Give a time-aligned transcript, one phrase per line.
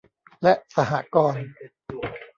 [0.43, 1.43] และสหกรณ์